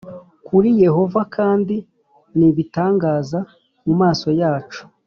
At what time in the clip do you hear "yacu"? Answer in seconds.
4.41-4.81